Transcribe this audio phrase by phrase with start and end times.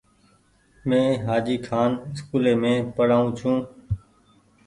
[0.87, 3.57] مين هآجي کآن اسڪولي مين پڙآئو ڇون۔